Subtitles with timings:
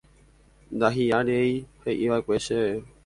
[0.75, 1.53] Ndahi'aréi
[1.85, 2.77] he'iva'ekue chéve.